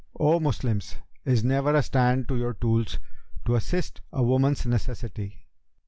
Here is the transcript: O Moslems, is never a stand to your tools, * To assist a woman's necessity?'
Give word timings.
O 0.19 0.39
Moslems, 0.39 0.95
is 1.25 1.43
never 1.43 1.75
a 1.75 1.83
stand 1.83 2.27
to 2.27 2.35
your 2.35 2.55
tools, 2.55 2.97
* 3.21 3.45
To 3.45 3.53
assist 3.53 4.01
a 4.11 4.23
woman's 4.23 4.65
necessity?' 4.65 5.45